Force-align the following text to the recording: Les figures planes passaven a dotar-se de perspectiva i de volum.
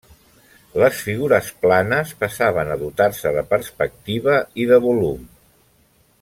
Les 0.83 1.01
figures 1.07 1.51
planes 1.65 2.13
passaven 2.23 2.71
a 2.71 2.79
dotar-se 2.85 3.35
de 3.37 3.45
perspectiva 3.53 4.39
i 4.65 4.67
de 4.73 4.81
volum. 4.89 5.25